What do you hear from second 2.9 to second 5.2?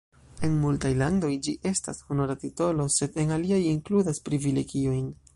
sed en aliaj inkludas privilegiojn.